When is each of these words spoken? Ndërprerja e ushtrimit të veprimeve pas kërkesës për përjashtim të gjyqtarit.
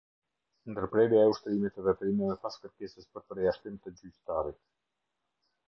Ndërprerja 0.69 1.19
e 1.25 1.27
ushtrimit 1.33 1.75
të 1.75 1.85
veprimeve 1.89 2.39
pas 2.45 2.57
kërkesës 2.63 3.07
për 3.13 3.27
përjashtim 3.29 3.79
të 3.85 3.95
gjyqtarit. 4.01 4.61